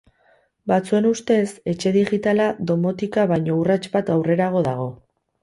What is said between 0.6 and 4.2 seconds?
Batzuen ustez, etxe digitala domotika baino urrats bat